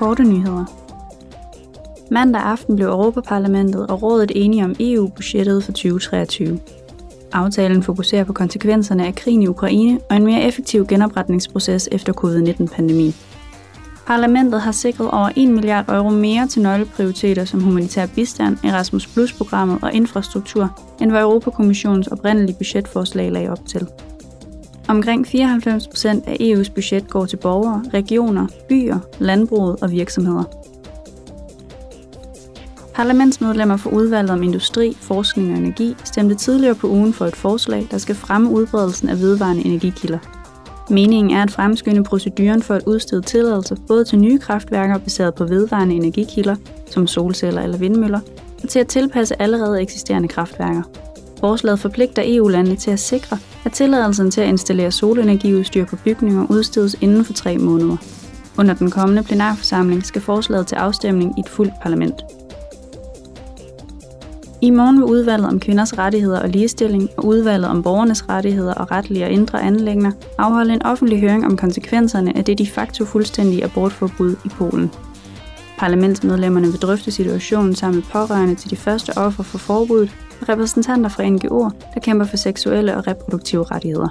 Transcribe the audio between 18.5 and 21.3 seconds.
Erasmus Plus-programmet og infrastruktur, end hvad